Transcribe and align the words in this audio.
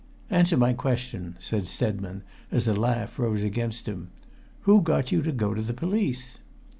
"Answer 0.31 0.57
my 0.57 0.73
question!" 0.73 1.35
said 1.37 1.67
Stedman, 1.67 2.23
as 2.49 2.67
a 2.67 2.73
laugh 2.73 3.19
rose 3.19 3.43
against 3.43 3.87
him. 3.87 4.09
"Who 4.61 4.81
got 4.81 5.11
you 5.11 5.21
to 5.21 5.31
go 5.31 5.53
to 5.53 5.61
the 5.61 5.75
police?" 5.75 6.39